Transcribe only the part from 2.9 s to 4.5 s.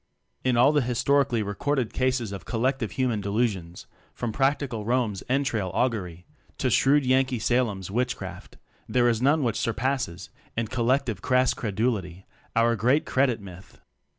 human delusions from